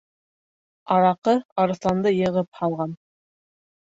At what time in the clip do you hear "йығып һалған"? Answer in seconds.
2.21-2.95